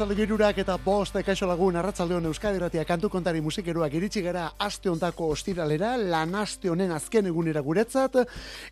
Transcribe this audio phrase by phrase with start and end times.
[0.00, 4.46] arratzalde girurak eta bost ekaixo lagun arratzalde hon Euskadi Ratia kantu kontari musikeroak iritsi gara
[4.56, 8.16] aste ontako ostiralera, lan aste honen azken egunera guretzat,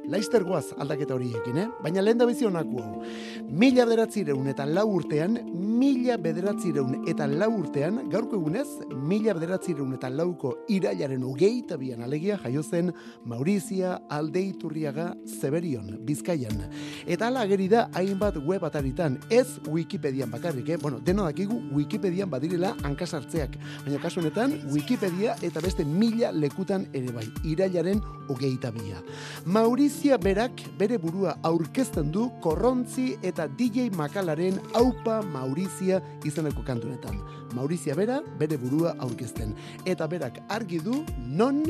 [0.08, 0.18] 000.
[0.18, 1.68] Laister guaz aldaketa horiekin, eh?
[1.84, 3.02] Baina lehen da bizionako hau.
[3.48, 10.10] Mila bederatzireun eta lau urtean, mila bederatzireun eta lau urtean, gaurko egunez, mila bederatzireun eta
[10.10, 12.94] lauko irailaren ugeita bian alegia jaio zen
[13.26, 16.64] Maurizia Aldeiturriaga Zeberion, Bizkaian.
[17.06, 20.80] Eta ala ageri da hainbat web ataritan, ez Wikipedian bakarrik, eh?
[20.82, 23.60] Bueno, deno dakigu Wikipedian badirela hankasartzeak.
[23.86, 28.02] Baina kasu honetan, Wikipedia eta beste mila lekutan ere bai, irailaren
[28.32, 29.04] ugeita bia.
[29.46, 37.18] Maurizia Maurizia berak bere burua aurkezten du korrontzi eta DJ Makalaren aupa Maurizia izeneko kantunetan.
[37.58, 39.58] Maurizia bera bere burua aurkezten.
[39.90, 41.64] Eta berak argi du non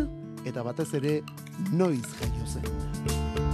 [0.44, 1.22] eta batez ere
[1.72, 3.47] noiz jaio zen.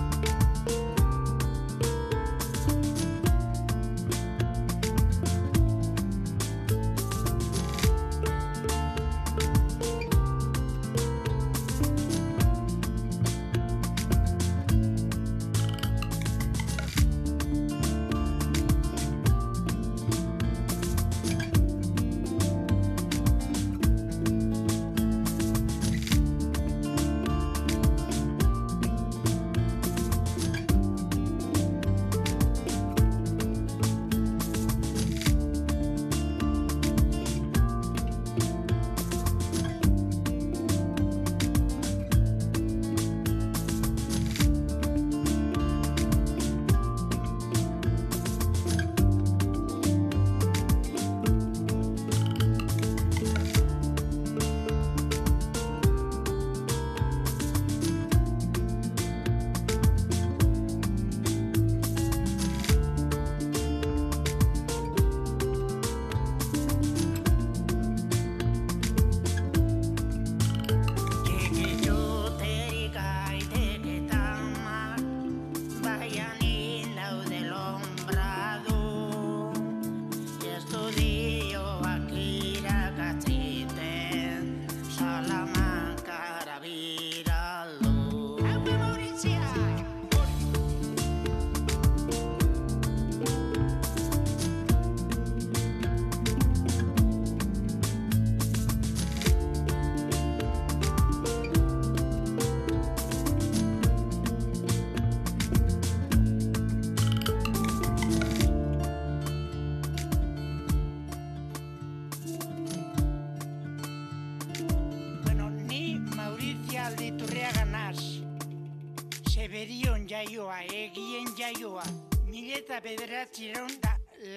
[122.73, 123.91] Eta bederatzireun da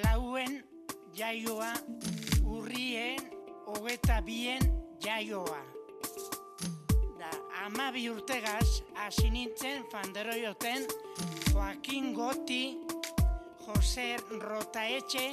[0.05, 0.59] lauen
[1.17, 1.71] jaioa,
[2.45, 3.31] urrien
[3.65, 4.61] hogeta bien
[5.01, 5.63] jaioa.
[7.17, 7.31] Da,
[7.63, 10.85] ama bi urtegaz, hasi nintzen fanderoioten
[11.55, 12.77] Joaquin Goti,
[13.65, 14.11] Jose
[14.45, 15.27] Rotaetxe,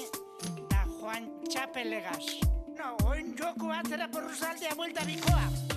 [0.72, 2.40] da Juan Txapelegaz.
[2.80, 5.73] No, oin joko atera porruzaldea buelta bikoa.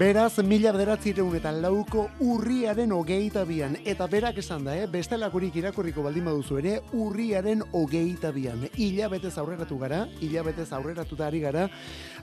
[0.00, 3.74] Beraz, mila bederatzireun eta lauko urriaren hogeita bian.
[3.84, 4.86] Eta berak esan da, eh?
[4.88, 8.64] bestelakurik irakurriko baldin baduzu ere, urriaren hogeita bian.
[8.80, 11.66] Ila betez aurreratu gara, ila betez aurreratu da ari gara,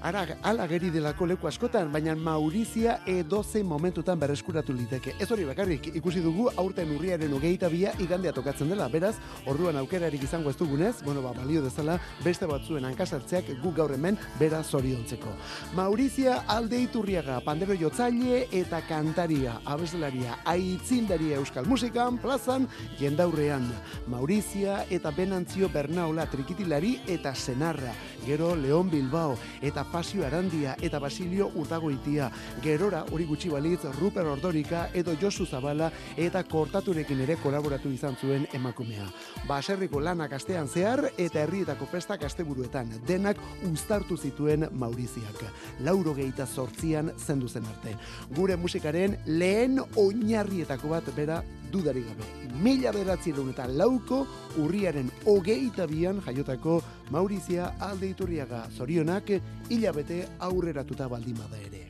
[0.01, 5.15] ara, ala geri delako leku askotan, baina Maurizia edoze momentutan berreskuratu liteke.
[5.19, 8.87] Ez hori bakarrik, ikusi dugu aurten urriaren hogeita bia igandea tokatzen dela.
[8.89, 9.15] Beraz,
[9.45, 14.17] orduan aukerarik izango ez dugunez, bueno, ba, balio dezala, beste batzuen hankasartzeak guk gaur hemen
[14.39, 15.33] bera zoriontzeko.
[15.75, 22.67] Maurizia alde iturriaga, pandero jotzaile eta kantaria, abeslaria, aitzindaria euskal musikan, plazan,
[22.99, 23.67] jendaurrean.
[24.07, 27.93] Maurizia eta Benantzio Bernaola trikitilari eta senarra.
[28.25, 32.29] Gero Leon Bilbao eta Pasio Arandia eta Basilio Urtagoitia.
[32.63, 38.47] Gerora hori gutxi balitz Ruper Ordorika edo Josu Zabala eta kortaturekin ere kolaboratu izan zuen
[38.53, 39.07] emakumea.
[39.47, 43.37] Baserriko lanak astean zehar eta herrietako festak asteburuetan denak
[43.71, 45.43] uztartu zituen Mauriziak.
[45.85, 47.95] Lauro geita sortzian zendu zen arte.
[48.35, 51.41] Gure musikaren lehen oinarrietako bat bera
[51.71, 52.27] dudari gabe.
[52.63, 54.25] Mila beratzerun eta lauko
[54.63, 56.81] urriaren hogeita bian jaiotako
[57.11, 59.29] Maurizia alde iturriaga zorionak
[59.69, 61.85] hilabete aurreratuta baldin bada ere.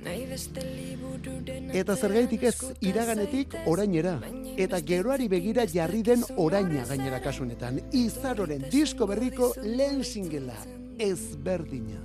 [1.73, 4.19] Eta zergaitik ez iraganetik orainera.
[4.57, 7.81] Eta geroari begira jarri den oraina gainera kasunetan.
[7.91, 10.57] Izaroren disko berriko lehen singela
[10.99, 12.03] ezberdina.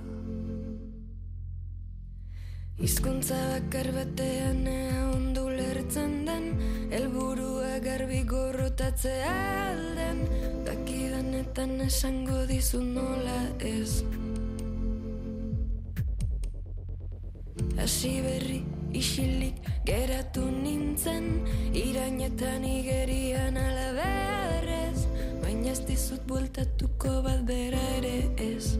[2.83, 4.65] Hizkuntza bakar batean
[5.13, 6.43] ondu lertzen den
[6.91, 9.33] helburua garbi gorrotatzea
[9.69, 10.19] alden.
[10.67, 14.03] Dakidanetan esango dizu nola ez.
[17.79, 18.59] Hasi berri
[18.93, 21.25] isilik geratu nintzen
[21.73, 25.07] Irainetan igerian alaberrez
[25.41, 28.77] Baina ez dizut bueltatuko bat bera ere ez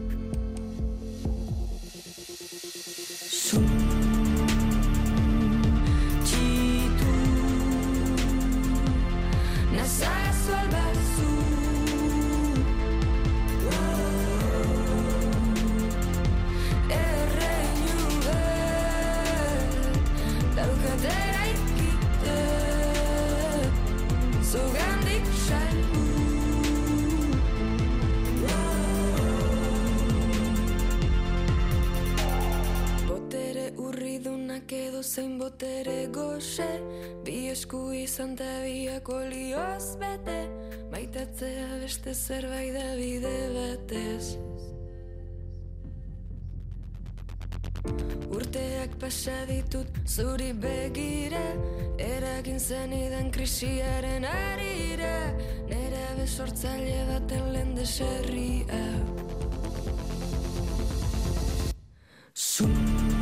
[34.64, 36.80] urridunak edo zein botere goxe
[37.24, 40.48] Bi esku izan ta biak olioz bete
[40.90, 44.36] Maitatzea beste zerbait da bide batez
[48.30, 51.44] Urteak pasa ditut zuri begira
[51.98, 55.34] Eragin zenidan krisiaren arira
[55.68, 58.84] Nera besortzaile baten lehen deserria
[62.34, 63.13] Zum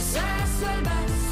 [0.00, 1.29] 消失，消失。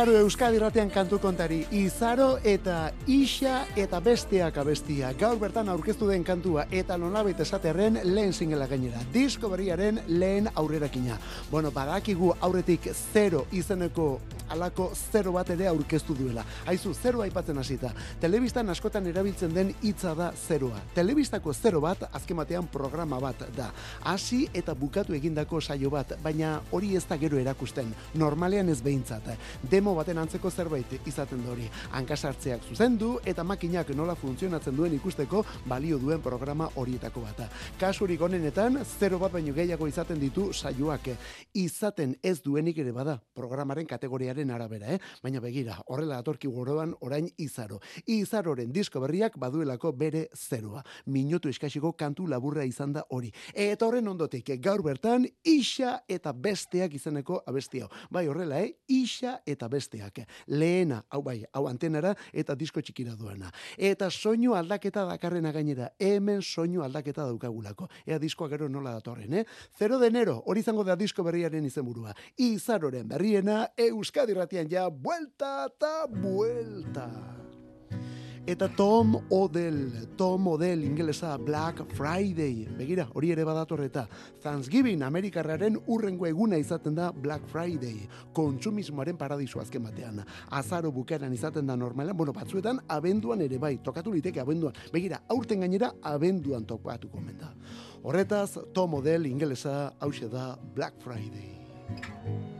[0.00, 1.58] Izaro Euskadi ratean kantu kontari.
[1.76, 5.10] Izaro eta Ixa eta besteak abestia.
[5.12, 9.02] Gaur bertan aurkeztu den kantua eta nolabait esaterren lehen singela gainera.
[9.12, 11.18] Disko berriaren lehen aurrerakina.
[11.50, 14.14] Bueno, badakigu aurretik zero izeneko
[14.50, 16.44] alako zero bat ere aurkeztu duela.
[16.66, 17.92] Aizu, zero aipatzen hasita.
[18.20, 20.80] Telebistan askotan erabiltzen den hitza da zeroa.
[20.94, 23.70] Telebistako zero bat azkematean programa bat da.
[24.04, 27.92] Hasi eta bukatu egindako saio bat, baina hori ez da gero erakusten.
[28.14, 29.30] Normalean ez behintzat.
[29.70, 31.68] Demo baten antzeko zerbait izaten da hori.
[31.92, 37.48] Hankasartzeak zuzendu eta makinak nola funtzionatzen duen ikusteko balio duen programa horietako bata.
[37.80, 41.10] Kasurik honenetan, zero bat baino gehiago izaten ditu saioak.
[41.54, 44.98] Izaten ez duenik ere bada programaren kategoriaren arabera, eh?
[45.22, 47.80] Baina begira, horrela atorki goroan orain izaro.
[48.06, 50.80] Izaroren disko berriak baduelako bere zeroa.
[51.12, 53.28] Minutu eskasiko kantu laburra izan da hori.
[53.52, 57.88] Eta horren ondotik, gaur bertan, isa eta besteak izeneko abestia.
[58.10, 58.72] Bai horrela, eh?
[58.88, 60.22] Isa eta besteak.
[60.46, 63.50] Lehena, hau bai, hau antenara eta disko txikira duena.
[63.76, 65.90] Eta soinu aldaketa dakarrena gainera.
[65.98, 67.90] Hemen soinu aldaketa daukagulako.
[68.06, 69.44] Ea diskoa gero nola datorren, eh?
[69.78, 72.14] 0 de enero, hori izango da disko berriaren izenburua.
[72.38, 77.08] Izaroren berriena, Euskadi Euskadi ratian ja, buelta eta buelta.
[78.46, 82.66] Eta Tom Odell, Tom Odell ingelesa Black Friday.
[82.78, 84.06] Begira, hori ere badatorreta.
[84.42, 88.06] Thanksgiving Amerikarraren urrengo eguna izaten da Black Friday.
[88.32, 90.22] Kontsumismoaren paradisu azken batean.
[90.50, 94.74] Azaro bukeran izaten da normalean, bueno, batzuetan abenduan ere bai, tokatu liteke abenduan.
[94.92, 97.52] Begira, aurten gainera abenduan tokatu komenta.
[98.02, 102.59] Horretaz, Tom Odell ingelesa hause da Black Friday.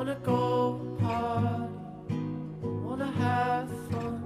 [0.00, 2.16] Wanna go party,
[2.64, 4.16] wanna have fun,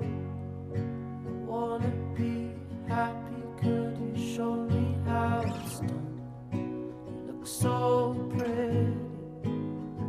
[1.49, 2.53] wanna be
[2.87, 3.43] happy.
[3.61, 6.23] Could you show me how it's done?
[6.53, 8.95] You look so pretty,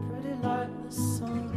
[0.07, 1.49] pretty like the sun.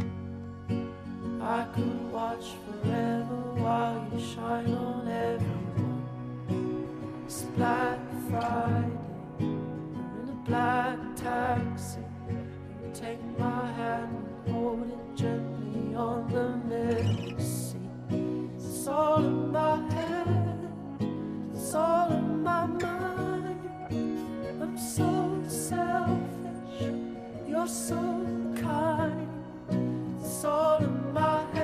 [1.39, 6.03] I could watch forever while you shine on everyone.
[7.27, 8.89] It's Black Friday,
[9.39, 12.08] in a black taxi.
[12.99, 17.79] Take my hand and hold it gently on the middle seat.
[18.57, 20.67] It's all in my head,
[21.53, 23.61] it's all in my mind.
[24.61, 26.91] I'm so selfish,
[27.47, 27.95] you're so
[28.57, 29.29] kind.
[30.19, 31.58] It's all in my head,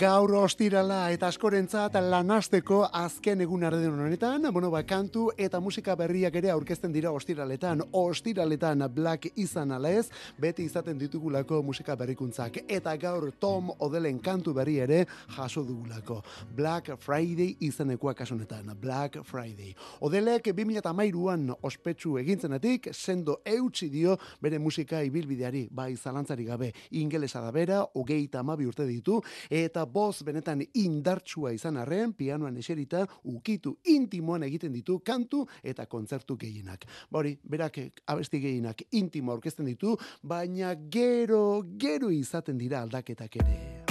[0.00, 6.38] Gaur ostirala eta askorentzat lanasteko azken egun arden honetan, bueno, ba, kantu eta musika berriak
[6.40, 7.82] ere aurkezten dira ostiraletan.
[7.92, 10.06] Ostiraletan Black izan ala ez,
[10.40, 12.62] beti izaten ditugulako musika berrikuntzak.
[12.66, 15.02] Eta gaur Tom Odelen kantu berri ere
[15.36, 16.22] jaso dugulako.
[16.56, 18.72] Black Friday izanekoa kasunetan.
[18.80, 19.74] Black Friday.
[20.00, 27.52] Odelek 2008an ospetsu egintzenetik, sendo eutxi dio bere musika ibilbideari, bai zalantzari gabe, ingelesa da
[27.52, 34.46] bera, hogeita amabi urte ditu, eta boz benetan indartsua izan arren, pianoan eserita, ukitu intimoan
[34.48, 36.86] egiten ditu kantu eta kontzertu gehienak.
[37.10, 43.89] Bori, berak abesti gehienak intimo aurkezten ditu, baina gero, gero izaten dira aldaketak ere.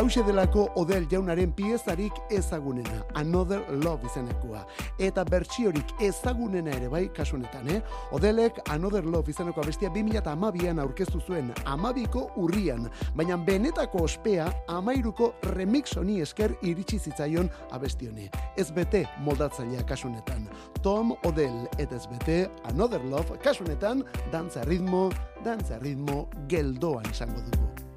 [0.00, 4.62] Hauxe delako Odel jaunaren piezarik ezagunena, Another Love izenekoa.
[4.96, 7.82] Eta bertsiorik ezagunena ere bai kasunetan, eh?
[8.16, 15.92] Odelek Another Love izeneko abestia 2008an aurkeztu zuen amabiko urrian, baina benetako ospea amairuko remix
[16.00, 18.30] honi esker iritsi zitzaion abestione.
[18.56, 20.48] Ez bete moldatzailea kasunetan.
[20.80, 22.40] Tom Odell eta ez bete
[22.72, 24.00] Another Love kasunetan
[24.32, 25.10] dantza ritmo,
[25.44, 27.89] dantza ritmo geldoa izango dugu.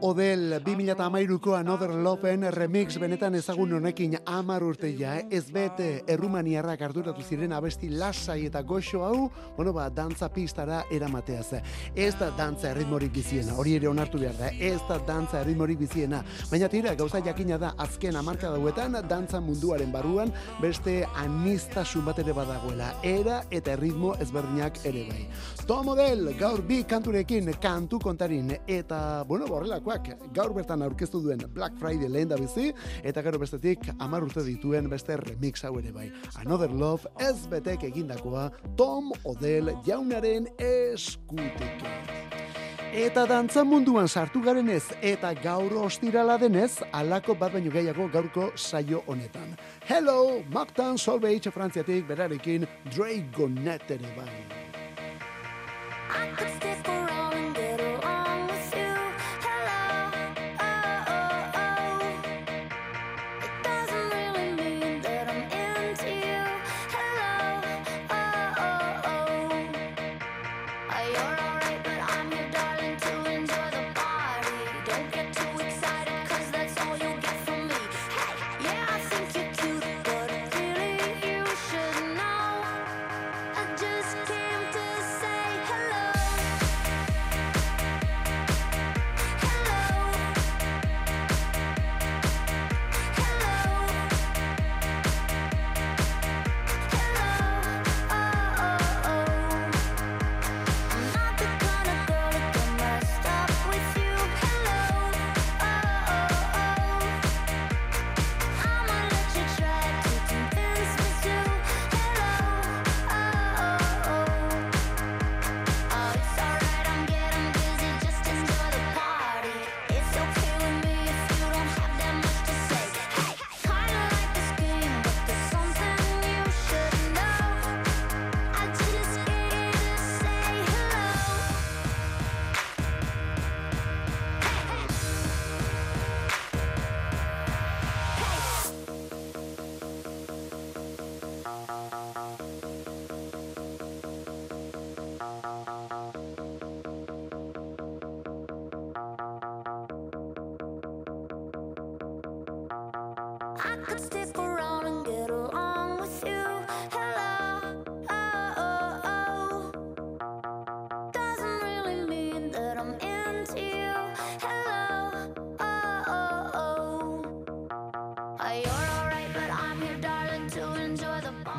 [0.00, 5.26] Tom Odell 2008ko Another Loven remix benetan ezagun honekin amar urte ja, eh?
[5.30, 9.26] ez bete errumaniarrak arduratu ziren abesti lasai eta goxo hau,
[9.58, 11.60] bueno ba, dantza pistara eramateaz.
[11.94, 16.22] Ez da dantza erritmorik biziena, hori ere onartu behar da, ez da dantza erritmorik biziena.
[16.50, 20.32] Baina tira, gauza jakina da, azken amarka dauetan, dantza munduaren barruan,
[20.62, 25.28] beste anistasun bat ere badagoela, era eta erritmo ezberdinak ere bai.
[25.68, 29.50] Tom Odell, gaur bi kanturekin, kantu kontarin, eta, bueno,
[29.90, 32.72] horrelakoak, gaur bertan aurkeztu duen Black Friday lehen da bizi,
[33.02, 36.10] eta gero bestetik amar urte dituen beste remix hau ere bai.
[36.36, 41.84] Another Love ez betek egindakoa Tom Odell jaunaren eskutik.
[42.92, 49.04] Eta dantza munduan sartu garenez eta gaur ostirala denez, alako bat baino gehiago gaurko saio
[49.06, 49.56] honetan.
[49.86, 54.30] Hello, Mactan Solveig Frantziatik berarekin Dragonet ere bai.
[56.12, 57.19] I could stick around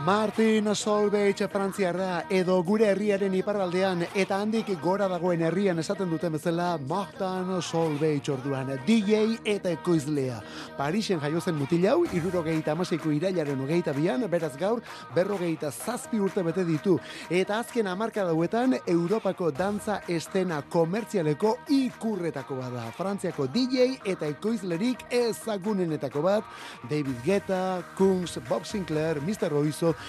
[0.06, 6.80] Martin Solveig Frantziarra edo gure herriaren iparraldean eta handik gora dagoen herrian esaten duten bezala
[6.90, 10.40] Martin Solveig orduan DJ eta ekoizlea.
[10.78, 14.82] Parisen jaio zen mutil hau, irurogeita amaseiko irailaren hogeita bian, beraz gaur
[15.14, 16.98] berrogeita zazpi urte bete ditu.
[17.30, 22.88] Eta azken amarka dauetan Europako dantza estena komertzialeko ikurretako bada.
[22.98, 26.58] Frantziako DJ eta ekoizlerik ezagunenetako bat,
[26.90, 29.54] David Guetta, Kungs, Bob Sinclair, Mr.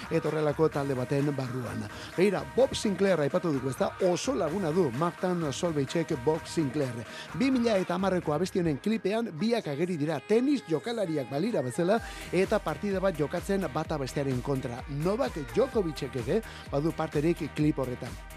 [0.09, 1.85] Eta horrelako talde baten barruan.
[2.17, 7.05] Beira, Bob Sinclair aipatu dugu ez da oso laguna du Martin Solveigek Bob Sinclair.
[7.39, 11.99] 2000 eta amarreko abestionen klipean biak ageri dira tenis jokalariak balira bezala
[12.31, 14.83] eta partida bat jokatzen bata bestearen kontra.
[15.03, 16.41] Novak Djokovicek ere
[16.71, 18.32] badu parterik klip horretan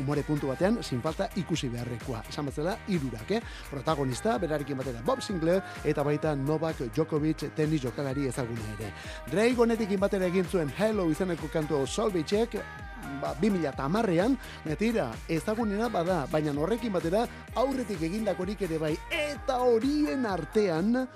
[0.00, 2.22] umore puntu batean, sin falta ikusi beharrekoa.
[2.28, 3.42] Esan bezala, irurak, eh?
[3.70, 8.92] Protagonista, berarekin batera Bob Sinclair, eta baita Novak Djokovic tenis jokalari ezaguna ere.
[9.30, 12.58] Drake honetik batera egin zuen Hello izeneko kantu Solveigek,
[13.20, 19.60] ba, 2000 eta amarrean, netira, ezagunena bada, baina horrekin batera, aurretik egindakorik ere bai, eta
[19.64, 21.06] horien artean,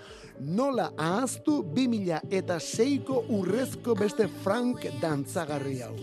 [0.41, 5.97] nola ahaztu 2000 eta seiko urrezko beste Frank dantzagarri hau.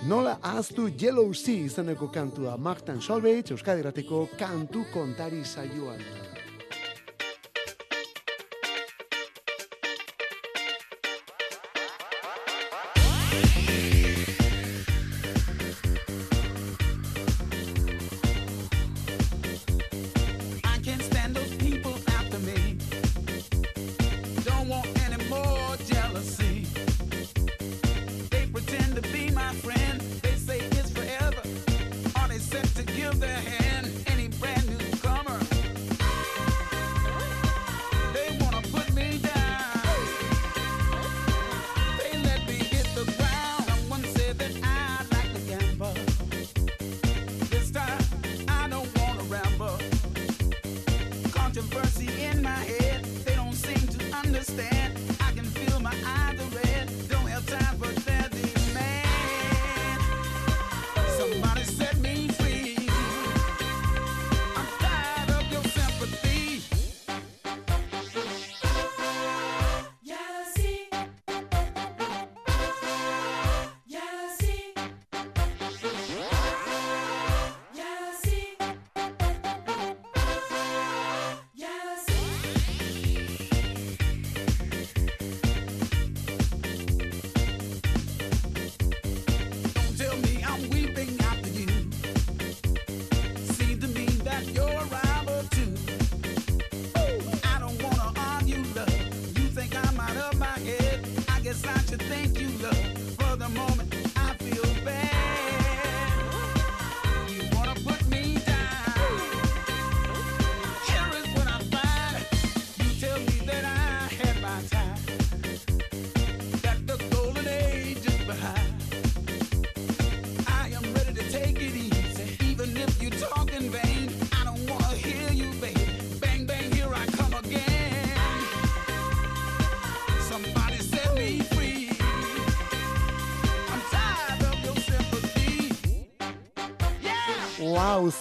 [0.00, 6.21] Nola ahaztu Yellow Sea izeneko kantua Martin Solveig, Euskadi Rateko kantu kontari saioan.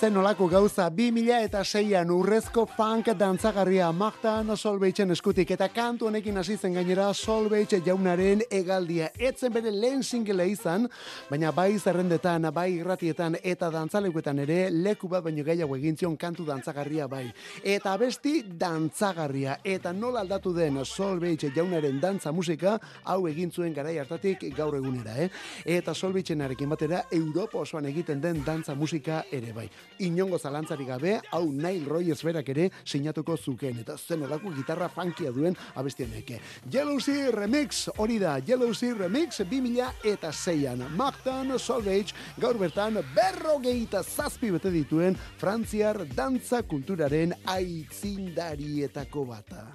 [0.01, 6.39] Zen olako gauza, 2000 eta seian urrezko funk dantzagarria Magdan Solbeitzen eskutik eta kantu honekin
[6.41, 9.11] hasi zen gainera Solbeitze jaunaren egaldia.
[9.13, 10.87] Etzen bere lehen single izan,
[11.29, 16.47] baina bai zerrendetan, bai irratietan eta dantzalekuetan ere leku bat baino gehiago egin zion kantu
[16.49, 17.27] dantzagarria bai.
[17.61, 23.99] Eta besti dantzagarria eta nola aldatu den Solbeitze jaunaren dantza musika hau egin zuen garai
[23.99, 25.29] hartatik gaur egunera, eh?
[25.77, 29.69] Eta Solbeitzenarekin batera Europa osoan egiten den dantza musika ere bai.
[30.01, 35.31] Inongo zalantzarik gabe, hau Nile Rogers berak ere sinatuko zuken eta zen olako gitarra funkia
[35.31, 36.39] duen abestieneke.
[36.71, 38.39] Yellow Sea Remix, hori da,
[38.73, 40.81] Sea Remix 2000 eta zeian.
[40.97, 49.67] Magdan Solveig gaur bertan berrogeita zazpi bete dituen Frantziar dantza kulturaren aitzindarietako bata.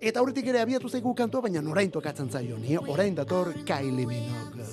[0.00, 4.66] Eta aurretik ere abiatu zaigu kantua, baina orain tokatzen zaio ni, orain dator Kylie Minogue.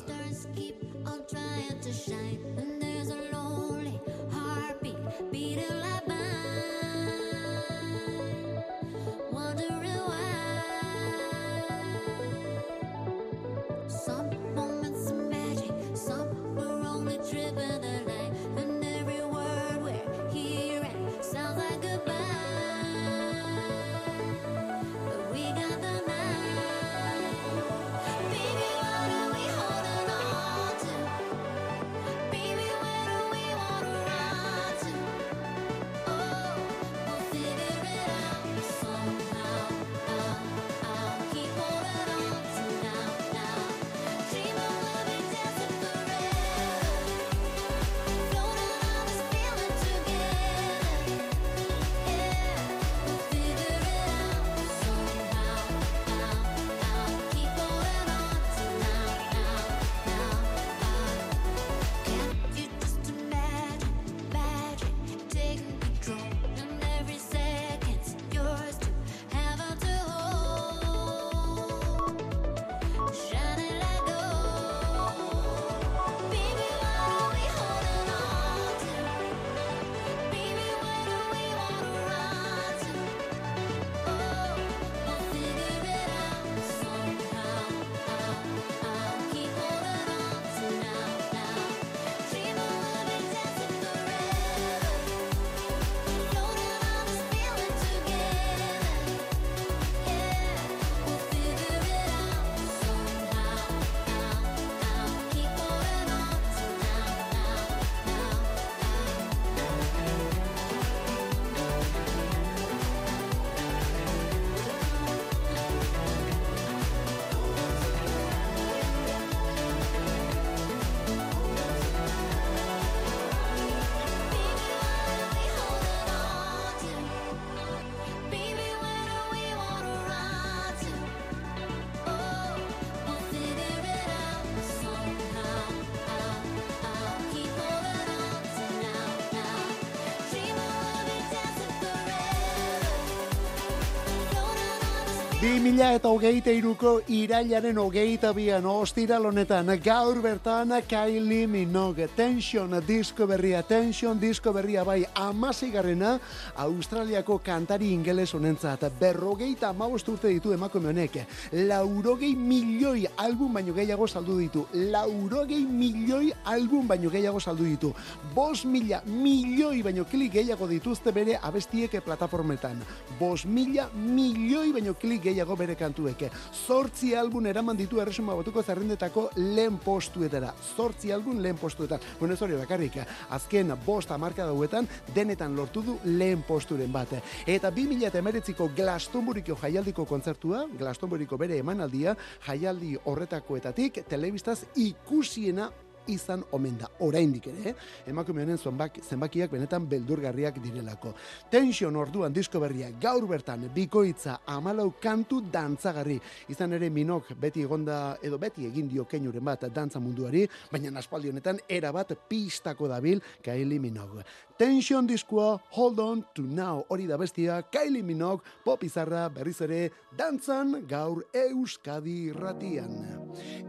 [145.45, 153.27] 2000 eta hogeita iruko irailaren hogeita bian ostiral honetan gaur bertan Kylie Minogue Tension disko
[153.29, 156.15] berria Tension disko berria bai amazigarrena
[156.63, 161.19] Australiako kantari ingeles honentzat berrogeita amabost urte ditu emakume honek.
[161.67, 164.65] Laurogei milioi album baino gehiago saldu ditu.
[164.73, 167.93] Laurogei milioi album baino gehiago saldu ditu.
[168.34, 172.81] Bos mila milioi baino klik gehiago dituzte bere abestiek plataformetan.
[173.19, 176.23] Bos mila milioi baino klik gehiago bere kantuek.
[176.65, 180.49] Zortzi album eraman ditu erresuma batuko zerrendetako lehen postuetara.
[180.75, 182.01] Zortzi album lehen postuetan.
[182.19, 182.97] Bueno, ez hori bakarrik,
[183.29, 187.13] azken bost amarka dauetan denetan lortu du lehen posturen bat.
[187.45, 195.69] Eta 2000 eta emeretziko Glastonburiko jaialdiko kontzertua, Glastonburiko bere emanaldia, jaialdi horretakoetatik, telebistaz ikusiena
[196.08, 196.89] izan omen da.
[197.06, 197.76] Oraindik ere, eh?
[198.12, 201.13] emakume honen zenbak, zenbakiak benetan beldurgarriak direlako.
[201.52, 206.20] Tension orduan disko berria gaur bertan bikoitza amalau kantu dantzagarri.
[206.50, 211.30] Izan ere minok beti egonda edo beti egin dio keinuren bat dantza munduari, baina aspaldi
[211.30, 214.24] honetan era bat pistako dabil Kylie Minogue.
[214.58, 219.89] Tension diskoa Hold On To Now hori da bestia Kylie Minogue pop izarra berriz ere
[220.15, 222.96] dantzan gaur Euskadi irratian.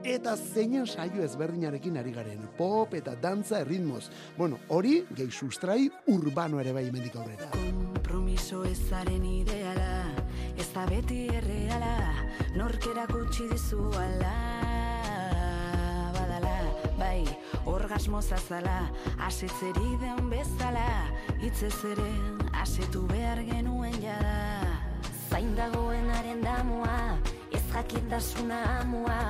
[0.06, 4.10] Eta zeinen saio ezberdinarekin ari garen, pop eta dantza erritmoz.
[4.36, 7.50] Bueno, hori gehi sustrai urbano ere bai mendik aurrera.
[7.52, 10.06] Kompromiso ezaren ideala,
[10.56, 11.94] ez da beti erreala,
[12.56, 14.34] norkera gutxi dizu ala,
[16.16, 16.56] badala,
[16.98, 17.24] bai,
[17.66, 18.90] orgasmo zazala,
[19.26, 20.88] asetzeri den bezala,
[21.42, 22.10] hitzez ere,
[22.62, 24.72] asetu behar genuen jada.
[25.30, 27.18] Zain dagoenaren damua,
[27.52, 29.20] ez jakintasuna amua,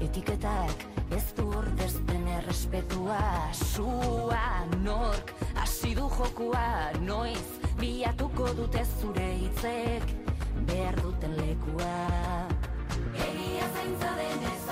[0.00, 3.20] etiketak ez du ordezten errespetua,
[3.52, 7.46] sua, nork, hasi du jokua, noiz,
[7.80, 10.14] bilatuko dute zure hitzek,
[10.66, 11.92] behar duten lekua.
[13.14, 14.65] Egia zaintza denez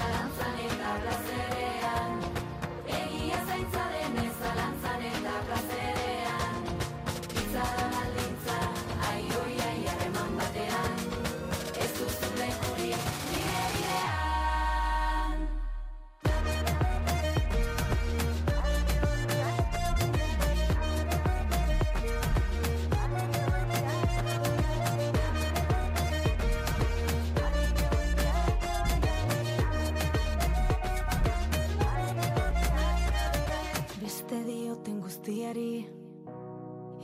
[35.54, 35.86] guztiari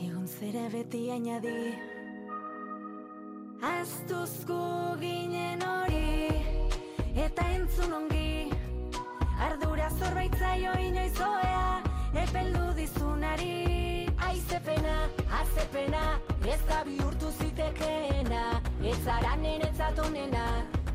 [0.00, 1.74] Egon zera beti añadi
[3.62, 6.28] Aztuzko ginen hori
[7.14, 8.50] Eta entzun ongi
[9.38, 11.82] Ardura zorbaitzaio inoiz oea
[12.14, 14.08] Epeldu dizunari.
[14.18, 15.08] Aizepena,
[15.40, 20.46] azepena Ez da bihurtu zitekeena Ez zara nenetzat onena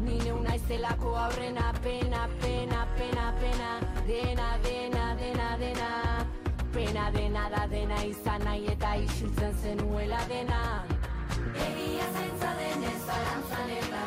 [0.01, 6.34] Ni neu naizelako aurrena Pena, pena, pena, pena Dena, dena, dena, dena
[6.75, 10.59] Pena dena da dena izan nahi eta isiltzen zenuela dena.
[11.67, 14.01] Egia zaintza denez zalantzan eta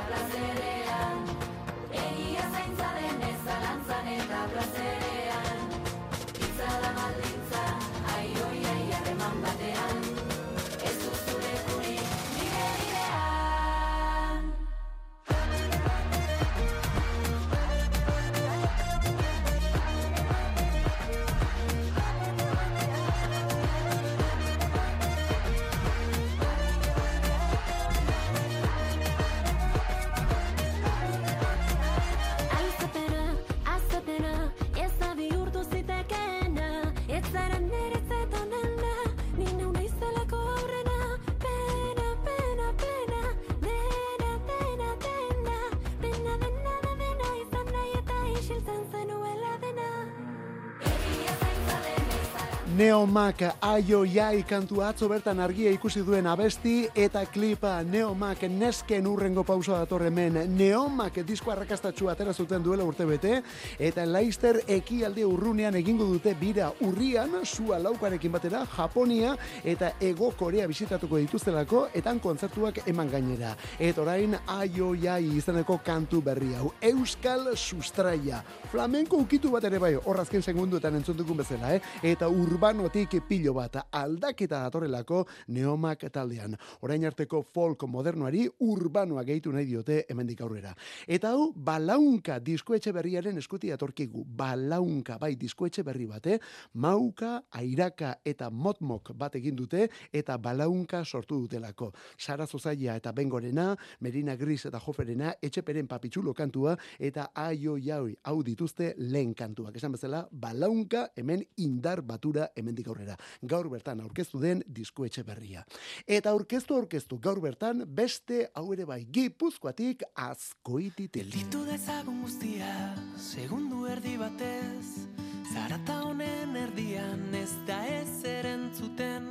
[52.79, 59.43] Neomak aio jai kantu atzo bertan argia ikusi duen abesti eta klipa Neomak nesken urrengo
[59.43, 60.37] pausoa dator hemen.
[60.55, 63.41] Neomak disko arrakastatxu atera zuten duela urte bete
[63.83, 70.69] eta Leister ekialde urrunean egingo dute bira urrian sua laukarekin batera Japonia eta Ego Korea
[70.71, 73.57] bisitatuko dituztelako etan kontzertuak eman gainera.
[73.81, 76.71] Eta orain aio jai izeneko kantu berri hau.
[76.93, 81.83] Euskal Sustraia flamenko ukitu bat ere bai hor azken segunduetan entzun dugun bezala eh?
[82.15, 85.23] eta urban urbanotik pilo bat aldaketa datorrelako
[85.57, 86.53] neomak taldean.
[86.85, 90.75] Orain arteko folk modernoari urbanoa gehitu nahi diote hemendik aurrera.
[91.09, 94.27] Eta hau, balaunka diskoetxe berriaren eskuti atorkigu.
[94.37, 96.37] Balaunka, bai, diskoetxe berri bate,
[96.75, 101.95] mauka, airaka eta motmok bat egin dute eta balaunka sortu dutelako.
[102.19, 108.43] Sara Zozaia eta Bengorena, Merina Gris eta Joferena, etxeperen papitxulo kantua eta aio jaui hau
[108.43, 109.81] dituzte lehen kantuak.
[109.81, 113.17] Esan bezala, balaunka hemen indar batura hemendik aurrera.
[113.43, 115.65] Gaur bertan aurkeztu den diskoetxe berria.
[116.07, 121.23] Eta aurkeztu aurkeztu gaur bertan beste hau ere bai gipuzkoatik azkoititik.
[121.23, 122.75] Gelditu dezagun guztia,
[123.17, 125.09] segundu erdi batez
[125.49, 129.31] Zarata honen erdian ez da ez erentzuten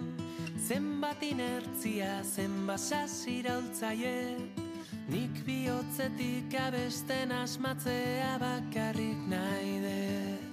[0.68, 4.18] Zenbat inertzia, zenbat sasiraultzaie
[5.08, 10.47] Nik bihotzetik abesten asmatzea bakarrik nahi dut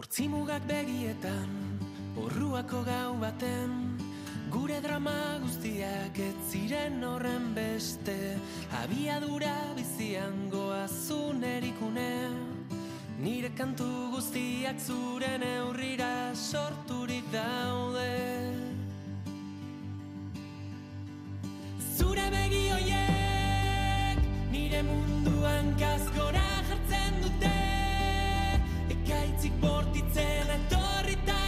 [0.00, 1.50] Hortzimugak begietan,
[2.16, 3.98] horruako gau baten
[4.48, 8.16] Gure drama guztiak ez ziren horren beste.
[8.80, 12.08] Abiadura bizian goazun erikune
[13.20, 18.08] Nire kantu guztiak zuren eurrira sorturik daude.
[21.98, 27.59] Zure begi hoiek nire munduan gazgora jartzen dute
[29.10, 31.39] Ekaitzik bortitzen etorrita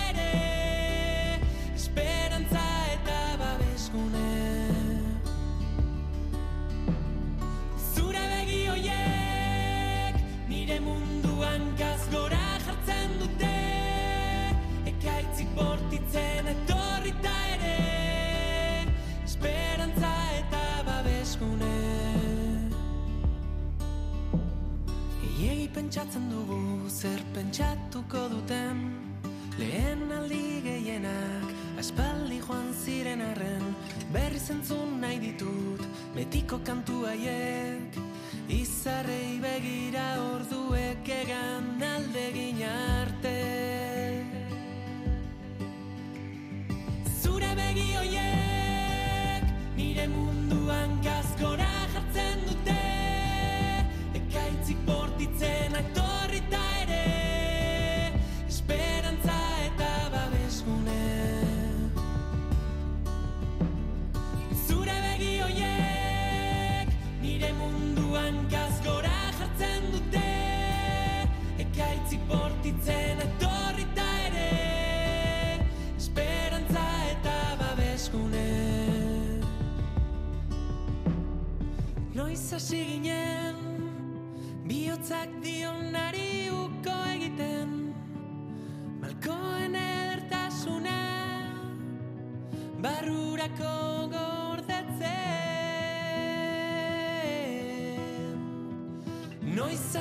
[36.86, 37.41] betiko kantu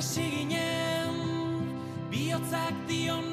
[0.02, 1.14] hasi ginen
[2.10, 3.31] Bihotzak dionari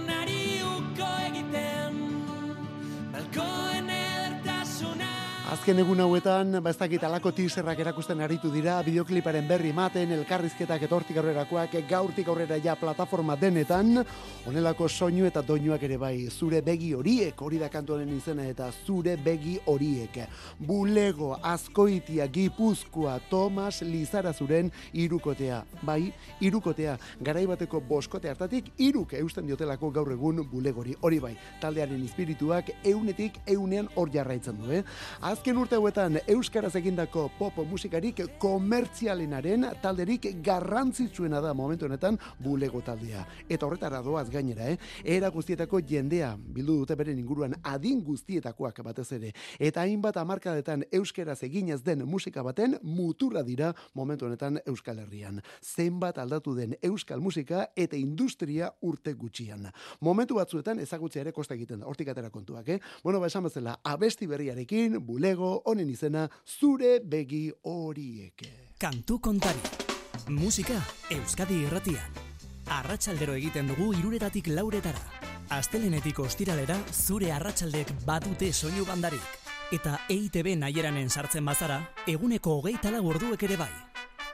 [5.49, 10.83] Azken egun hauetan, ba ez dakit alako teaserrak erakusten aritu dira, bideokliparen berri maten, elkarrizketak
[10.85, 14.03] etortik aurrerakoak, gaurtik aurrera ja plataforma denetan,
[14.45, 19.15] honelako soinu eta doinuak ere bai, zure begi horiek, hori da kantuaren izena eta zure
[19.25, 20.19] begi horiek.
[20.59, 25.63] Bulego, Azkoitia, Gipuzkoa, Tomas, Lizarazuren irukotea.
[25.81, 26.11] Bai,
[26.45, 26.93] irukotea,
[27.25, 30.93] garai bateko boskote hartatik, iruk eusten diotelako gaur egun bulegori.
[31.01, 31.33] Hori bai,
[31.65, 34.85] taldearen espirituak eunetik eunean hor jarraitzen du, eh?
[35.39, 43.21] Azken urte hauetan euskaraz egindako pop musikarik komertzialenaren talderik garrantzitsuena da momentu honetan bulego taldea.
[43.47, 44.75] Eta horretara doaz gainera, eh?
[45.07, 49.31] Era guztietako jendea bildu dute beren inguruan adin guztietakoak batez ere.
[49.57, 55.39] Eta hainbat hamarkadetan euskaraz eginez den musika baten muturra dira momentu honetan Euskal Herrian.
[55.63, 59.71] Zenbat aldatu den euskal musika eta industria urte gutxian.
[60.01, 61.87] Momentu batzuetan ezagutzea ere kosta egiten da.
[61.87, 62.79] Hortik atera kontuak, eh?
[63.05, 64.99] Bueno, ba esan bezala, abesti berriarekin,
[65.29, 68.47] bulego, honen izena, zure begi horiek.
[68.79, 69.59] Kantu kontari.
[70.29, 70.79] Musika
[71.11, 72.17] Euskadi irratian.
[72.69, 75.01] Arratsaldero egiten dugu iruretatik lauretara.
[75.49, 79.25] Astelenetik ostiralera zure arratsaldek badute soinu bandarik.
[79.71, 83.73] Eta EITB nahieranен sartzen bazara, eguneko hogeita lau orduek ere bai.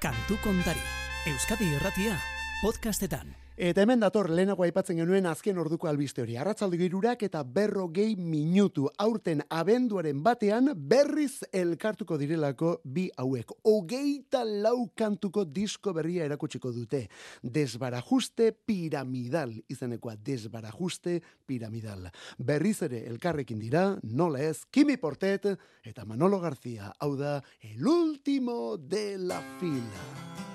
[0.02, 0.84] Kantu kontari.
[1.28, 2.20] Euskadi irratia,
[2.62, 3.45] podcastetan.
[3.56, 6.34] Eta hemen dator lehenago aipatzen genuen azken orduko albiste hori.
[6.36, 13.54] Arratzaldo girurak eta berrogei minutu aurten abenduaren batean berriz elkartuko direlako bi hauek.
[13.72, 17.06] Ogeita lau kantuko disko berria erakutsiko dute.
[17.42, 20.18] Desbarajuste piramidal izenekoa.
[20.20, 22.10] Desbarajuste piramidal.
[22.38, 25.48] Berriz ere elkarrekin dira, nola ez, Kimi Portet
[25.86, 26.92] eta Manolo García.
[27.00, 30.55] Hau da, el último de la fila.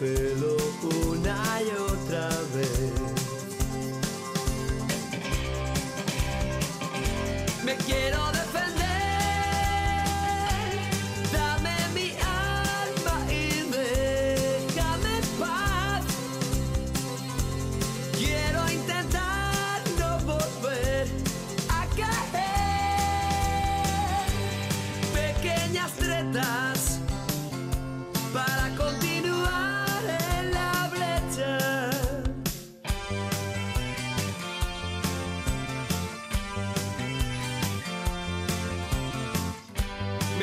[0.00, 0.56] solo
[1.10, 1.29] una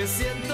[0.08, 0.47] сосед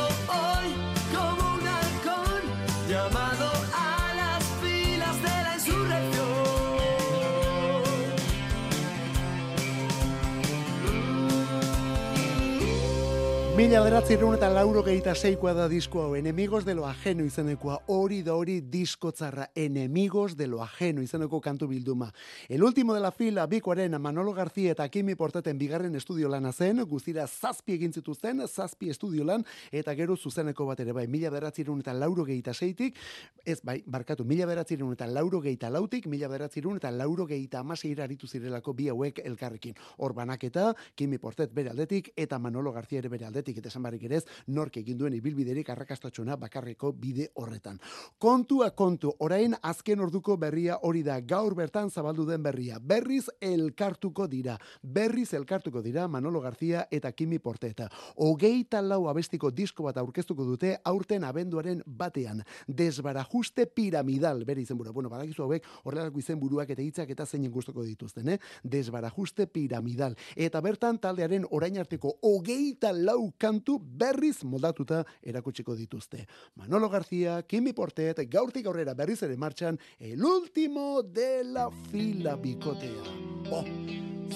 [13.54, 18.24] Mila bederatzireun eta lauro gehieta seikoa da disko hau, enemigos de lo ajeno izenekoa, hori
[18.26, 22.08] da hori disko tzarra, enemigos de lo ajeno izeneko kantu bilduma.
[22.49, 26.82] El último de la fila, bikoaren Manolo García eta Kimi Porteten bigarren estudio lana zen,
[26.89, 31.86] guztira zazpi egin zituzten, zazpi estudio lan, eta gero zuzeneko bat ere, bai, mila bederatzireun
[31.86, 32.97] eta lauro gehieta seitik,
[33.45, 38.10] ez, bai, barkatu, mila bederatzireun eta lauro gehieta lautik, mila bederatzireun eta lauro gehieta amaseira
[38.10, 39.78] aritu zirelako bi hauek elkarrekin.
[39.99, 44.04] Hor banaketa, Kimi Portet bere aldetik, eta Manolo García ere bere aldetik, eta esan barrik
[44.04, 47.80] ere ez, nork egin duen ibilbiderik arrakastatxona bakarreko bide horretan.
[48.18, 52.80] Kontua kontu, orain azken orduko berria hori da, gaur bertan zabaldu den berria.
[52.80, 57.89] Berriz elkartuko dira, berriz elkartuko dira Manolo García eta Kimi Porteta.
[58.16, 62.44] Hogeita lau abestiko disko bat aurkeztuko dute aurten abenduaren batean.
[62.68, 64.91] Desbarajuste piramidal, bere izenbura.
[64.91, 68.39] Bueno, badakizu hauek horrelako izenburuak eta hitzak eta zeinen gustoko dituzten, eh?
[68.64, 70.16] Desbarajuste piramidal.
[70.36, 76.28] Eta bertan taldearen orain arteko hogeita lau kantu berriz moldatuta erakutsiko dituzte.
[76.56, 83.04] Manolo García, Kimi Portet, gaurtik aurrera berriz ere martxan, el último de la fila bikotea.
[83.52, 83.66] Oh,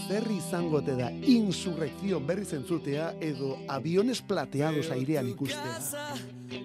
[0.07, 5.79] zer izango te da insurrección berriz entzutea edo aviones plateados airean ikustea.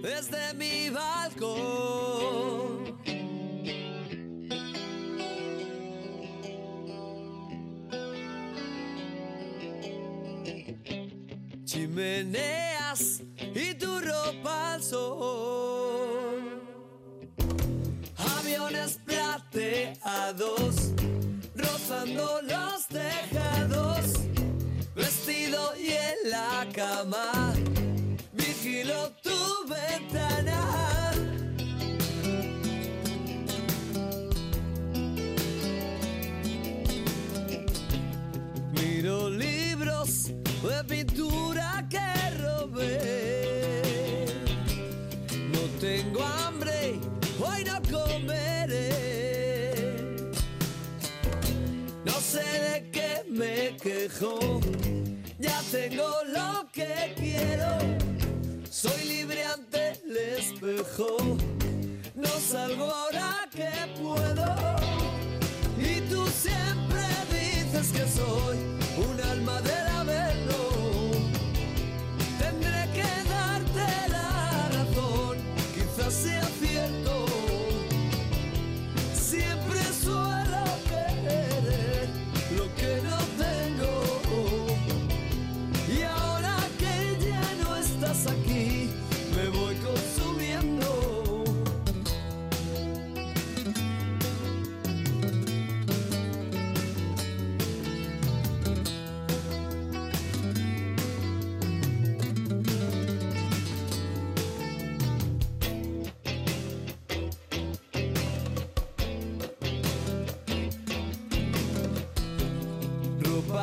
[0.02, 1.81] desde mi balcón.
[11.72, 13.22] Chimeneas
[13.54, 16.60] y tu ropa al sol.
[18.38, 20.92] Aviones plateados
[21.54, 24.04] rozando los tejados.
[24.94, 27.51] Vestido y en la cama
[53.82, 54.60] quejo,
[55.38, 57.78] ya tengo lo que quiero.
[58.70, 61.16] Soy libre ante el espejo,
[62.14, 63.70] no salgo ahora que
[64.00, 64.54] puedo.
[65.78, 68.58] Y tú siempre dices que soy
[69.04, 70.71] un alma del averno.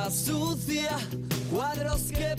[0.10, 0.98] Sucia,
[1.52, 2.36] cuadros que he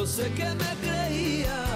[0.00, 1.69] yo sé que me creía.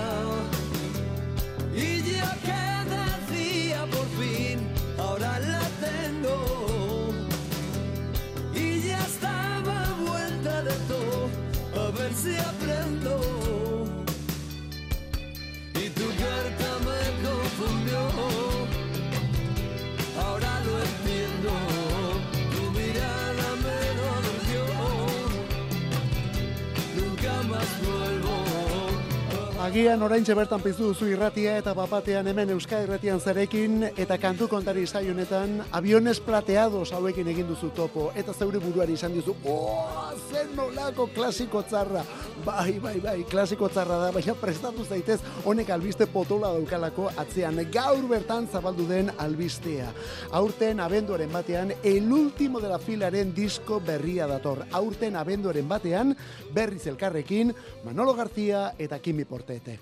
[29.64, 34.82] Agian oraintxe bertan piztu duzu irratia eta papatean hemen Euskal Irratian zarekin eta kantu kontari
[34.84, 38.10] saio honetan aviones plateados hauekin egin duzu topo.
[38.12, 42.02] Eta zeure buruari izan dizu oh, zen nolako klasiko tzarra
[42.44, 45.16] bai, bai, bai, klasiko tzarra da baina prestatu zaitez
[45.48, 47.62] honek albiste potola daukalako atzean.
[47.72, 49.88] Gaur bertan zabaldu den albistea.
[50.32, 54.66] Aurten abenduaren batean el último de la filaren disko berria dator.
[54.72, 56.12] Aurten abenduaren batean
[56.52, 57.54] berriz elkarrekin
[57.84, 59.78] Manolo García eta Kimi Portete.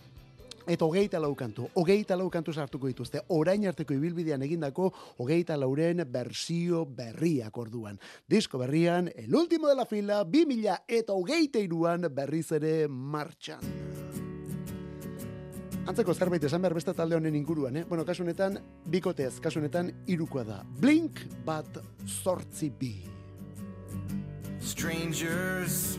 [0.66, 6.04] Eta hogeita lau kantu, hogeita lau kantu sartuko dituzte, orain arteko ibilbidean egindako hogeita lauren
[6.06, 7.98] bersio berriak orduan.
[8.28, 13.64] Disko berrian, el último de la fila, bi mila eta hogeita iruan berriz ere martxan.
[15.82, 17.84] Antzeko zerbait esan behar beste talde honen inguruan, eh?
[17.88, 20.60] Bueno, kasu honetan, bikotez, kasu honetan, irukoa da.
[20.78, 22.94] Blink bat sortzi bi.
[24.62, 25.98] Strangers,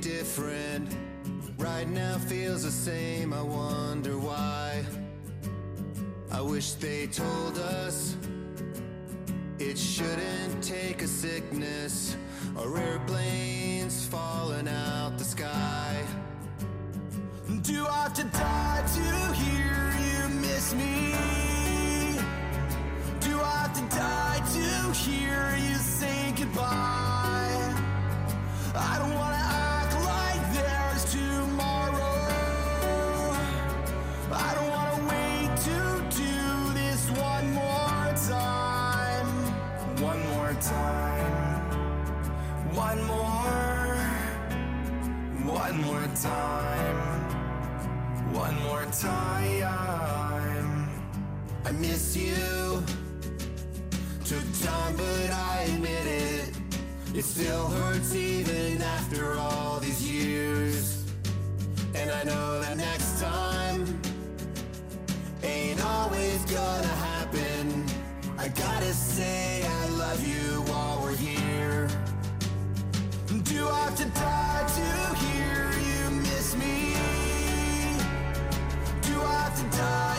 [0.00, 0.94] Different.
[1.58, 4.84] Right now feels the same, I wonder why.
[6.30, 8.16] I wish they told us
[9.58, 12.16] it shouldn't take a sickness
[12.56, 16.04] or airplanes falling out the sky.
[17.62, 21.14] Do I have to die to hear you miss me?
[23.20, 27.74] Do I have to die to hear you say goodbye?
[28.74, 29.65] I don't wanna
[42.96, 43.96] One more.
[45.54, 46.96] One more time.
[48.32, 50.88] One more time.
[51.64, 52.82] I miss you.
[54.24, 56.56] Took time, but I admit it.
[57.14, 61.04] It still hurts even after all these years.
[61.94, 64.00] And I know that next time
[65.42, 67.84] ain't always gonna happen.
[68.38, 70.95] I gotta say I love you here.
[73.56, 76.92] Do I have to die to hear you miss me?
[79.00, 80.15] Do I have to die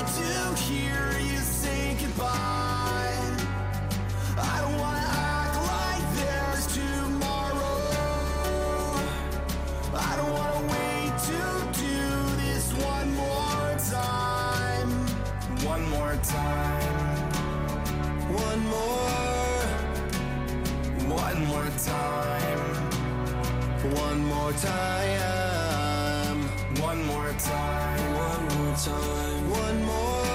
[24.47, 26.39] more time,
[26.79, 28.13] One more time.
[28.15, 30.27] one more time, one more,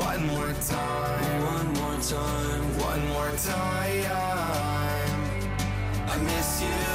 [0.00, 1.42] One more time.
[1.42, 2.78] one more time.
[2.78, 4.10] One more time.
[6.08, 6.93] I miss you.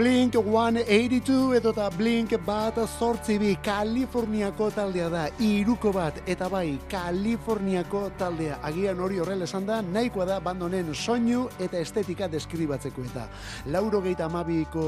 [0.00, 6.78] Blink 182 edo eta Blink bat sortzi bi Kaliforniako taldea da, iruko bat, eta bai,
[6.88, 8.62] Kaliforniako taldea.
[8.64, 13.26] Agian hori horrela esan da, nahikoa da bandonen soinu eta estetika deskribatzeko eta.
[13.66, 14.86] Lauro geita amabiko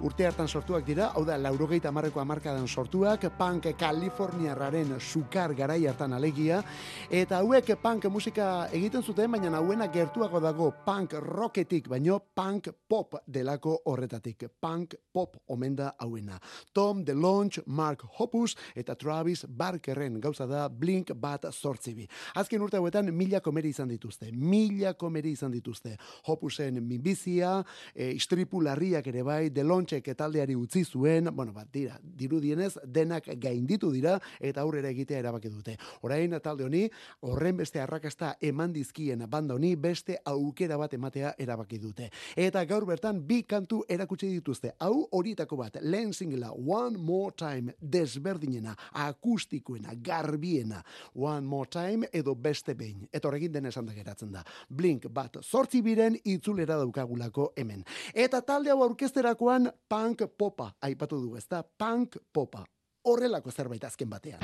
[0.00, 6.12] urte hartan sortuak dira, hau da, laurogeita amarreko amarkadan sortuak, punk Kaliforniarraren sukar garai hartan
[6.12, 6.62] alegia,
[7.10, 13.14] eta hauek punk musika egiten zuten, baina hauena gertuago dago punk rocketik, baino punk pop
[13.26, 14.48] delako horretatik.
[14.60, 16.38] Punk pop omen da hauena.
[16.72, 22.08] Tom DeLonge, Mark Hoppus eta Travis Barkerren gauza da Blink bat sortzibi.
[22.34, 24.32] Azken urte hauetan mila komeri izan dituzte.
[24.32, 25.96] Mila komeri izan dituzte.
[26.26, 27.60] Hoppusen minbizia,
[27.94, 33.90] e, istripu larriak ere bai, DeLonge taldeari utzi zuen, bueno, bat, dira, dirudienez, denak gainditu
[33.92, 35.76] dira, eta aurrera egitea erabaki dute.
[36.02, 36.88] Orain, talde honi,
[37.20, 42.10] horren beste arrakasta eman dizkien banda honi, beste aukera bat ematea erabaki dute.
[42.36, 44.74] Eta gaur bertan, bi kantu erakutsi dituzte.
[44.80, 50.82] Hau horietako bat, lehen singela, One More Time, desberdinena, akustikoena, garbiena,
[51.14, 53.08] One More Time, edo beste behin.
[53.12, 54.44] Eta horrekin den esan da geratzen da.
[54.68, 57.84] Blink bat, sortzi biren itzulera daukagulako hemen.
[58.14, 61.62] Eta talde hau aurkezterakoan, punk popa, aipatu du, ezta?
[61.62, 62.64] Punk popa.
[63.04, 64.40] Horrelako zerbait azken batean.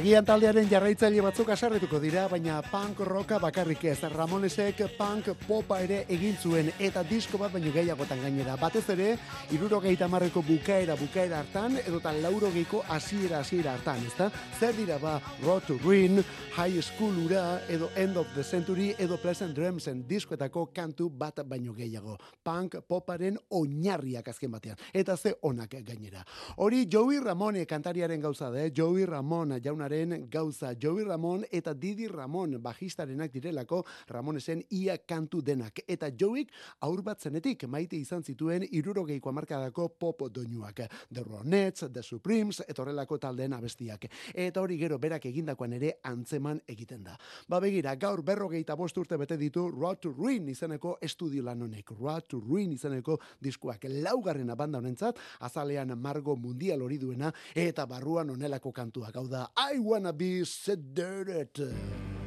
[0.00, 3.98] Agian taldearen jarraitzaile batzuk asarretuko dira, baina punk rocka bakarrik ez.
[4.14, 8.54] Ramonesek punk popa ere egin zuen eta disko bat baino gehiagotan gainera.
[8.56, 9.10] Batez ere,
[9.50, 14.28] irurogeita marreko bukaera bukaera hartan, edotan laurogeiko hasiera hasiera hartan, ezta?
[14.60, 16.22] Zer dira ba, Road to Ruin,
[16.54, 21.74] High School ura, edo End of the Century, edo Pleasant Drumsen diskoetako kantu bat baino
[21.74, 22.16] gehiago.
[22.44, 24.78] Punk poparen oinarriak azken batean.
[24.92, 26.22] Eta ze onak gainera.
[26.56, 28.70] Hori Joey Ramone kantariaren gauza da, eh?
[28.70, 30.74] Joey Ramon jaunaren gauza.
[30.78, 35.82] Joey Ramon eta Didi Ramon bajistarenak direlako Ramonesen ia kantu denak.
[35.88, 36.52] Eta Joeyk
[36.86, 40.80] aur bat zenetik maite izan zituen irurogeiko amarkadako pop doinuak.
[41.12, 44.06] The Ronettes, The Supremes, eta horrelako taldeen abestiak.
[44.34, 47.16] Eta hori gero berak egindakoan ere antzeman egiten da.
[47.48, 51.90] Ba begira, gaur berrogeita bost urte bete ditu Road to Ruin izeneko estudio lan honek.
[51.98, 58.30] Road to Ruin izeneko diskuak laugarrena banda honentzat, azalean margo mundial hori duena, eta barruan
[58.30, 59.16] onelako kantuak.
[59.16, 62.19] Hau da, I wanna be sedated.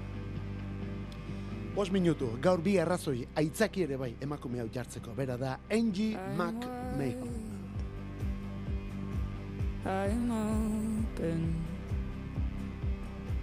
[1.74, 5.16] Bos minutu, gaur bi arrazoi, aitzaki ere bai emakume hau jartzeko.
[5.18, 7.32] Bera da, Angie McMahon.
[9.84, 11.56] I'm open.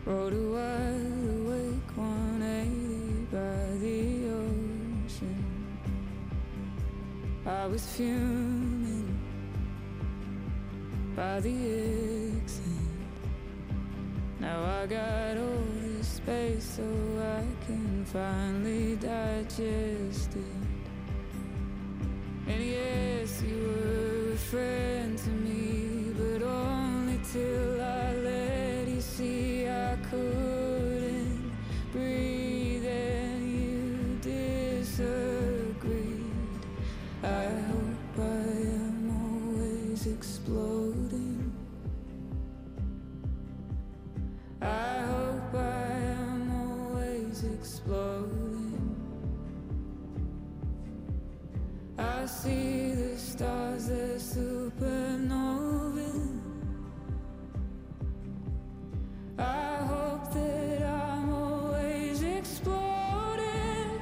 [0.07, 5.45] A wide awake 180 by the ocean.
[7.45, 9.19] I was fuming
[11.17, 11.57] by the
[12.39, 12.70] exit.
[14.41, 20.45] Now I got all this space so I can finally digest it.
[22.47, 29.69] And yes, you were a friend to me, but only till I let you see
[29.69, 30.50] I couldn't
[52.01, 54.81] I see the stars, they're supernovae.
[59.39, 64.01] I hope that I'm always exploding.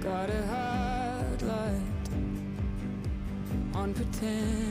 [0.00, 2.08] Got a hard light
[3.74, 4.69] on pretending.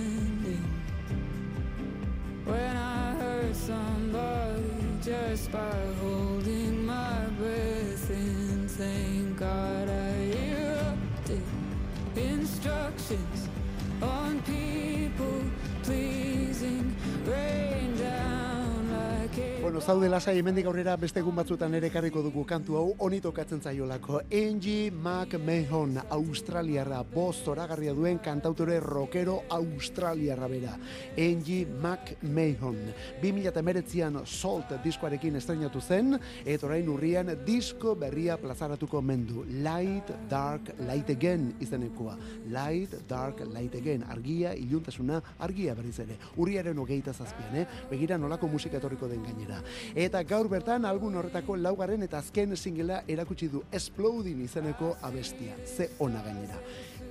[19.90, 24.20] Zaude lasai hemendik aurrera beste egun batzuetan ere ekarriko dugu kantu hau honi tokatzen zaiolako.
[24.38, 30.76] Angie McMahon, Australiarra, boz zoragarria duen kantautore rockero Australiarra bera.
[31.18, 32.78] Angie McMahon.
[33.24, 39.48] 2019an Salt diskoarekin estrenatu zen, eta orain urrian disko berria plazaratuko mendu.
[39.66, 42.14] Light, Dark, Light Again izenekoa.
[42.54, 44.06] Light, Dark, Light Again.
[44.06, 46.22] Argia, iluntasuna, argia berriz ere.
[46.38, 47.68] Urriaren hogeita zazpian, eh?
[47.90, 49.64] Begira nolako musika etorriko den gainera.
[49.96, 55.56] Eta gaur bertan album horretako laugarren eta azken singela erakutsi du Exploding izeneko abestia.
[55.66, 56.60] Ze ona gainera.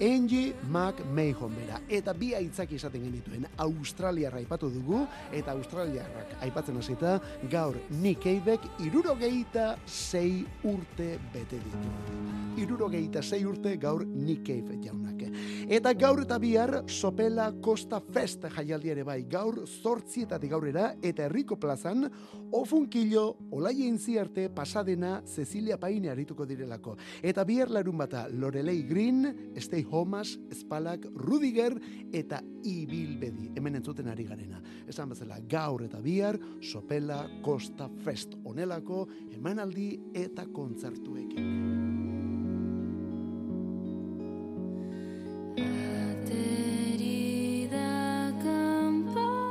[0.01, 1.81] Angie McMahon bera.
[1.89, 3.47] Eta bi aitzaki esaten genituen.
[3.65, 7.19] Australiarra aipatu dugu, eta Australiarrak aipatzen hasita
[7.51, 11.95] gaur Nick Cavek irurogeita sei urte bete ditu.
[12.59, 15.19] Irurogeita sei urte gaur Nick Cave jaunak.
[15.69, 19.23] Eta gaur eta bihar Sopela Costa Fest jaialdi ere bai.
[19.31, 22.07] Gaur zortzietatik gaurera eta herriko plazan
[22.53, 26.97] ofunkilo olaien ziarte pasadena Cecilia Paine arituko direlako.
[27.23, 31.77] Eta bihar larun bata Lorelei Green, Stay Homas, Spalak, Rudiger
[32.13, 33.53] eta Ibilbedi.
[33.57, 34.63] Hemen entzuten ari garena.
[34.89, 41.87] Esan bezala gaur eta bihar Sopela Costa Fest onelako emanaldi eta kontzertuekin.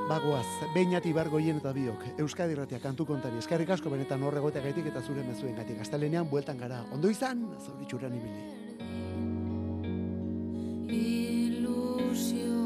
[0.07, 5.03] Bagoaz, beinat ibargoien eta biok, Euskadi Ratia kantu kontari, eskerrik asko benetan horregotea gaitik eta
[5.03, 5.77] zure mezuen gaitik.
[5.83, 6.79] Gaztelenean, bueltan gara.
[6.95, 8.66] Ondo izan, zauritxuran ibili.
[10.89, 12.56] ilusión.